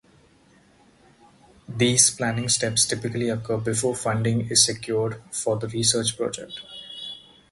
[1.69, 6.59] These planning steps typically occur before funding is secured for the research project.